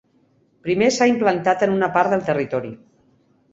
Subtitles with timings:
[0.67, 2.75] Primer s'ha implantat en una part del territori.